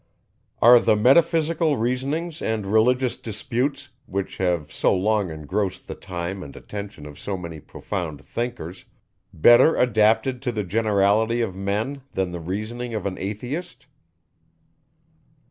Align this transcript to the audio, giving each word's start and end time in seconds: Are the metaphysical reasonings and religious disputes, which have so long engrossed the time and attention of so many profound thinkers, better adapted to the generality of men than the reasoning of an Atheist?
Are 0.63 0.79
the 0.79 0.95
metaphysical 0.95 1.77
reasonings 1.77 2.41
and 2.41 2.65
religious 2.65 3.17
disputes, 3.17 3.89
which 4.07 4.37
have 4.37 4.73
so 4.73 4.95
long 4.95 5.29
engrossed 5.29 5.87
the 5.87 5.93
time 5.93 6.41
and 6.41 6.55
attention 6.55 7.05
of 7.05 7.19
so 7.19 7.37
many 7.37 7.59
profound 7.59 8.25
thinkers, 8.25 8.85
better 9.31 9.75
adapted 9.75 10.41
to 10.41 10.51
the 10.51 10.63
generality 10.63 11.41
of 11.41 11.53
men 11.55 12.01
than 12.13 12.31
the 12.31 12.39
reasoning 12.39 12.95
of 12.95 13.05
an 13.05 13.19
Atheist? 13.19 13.85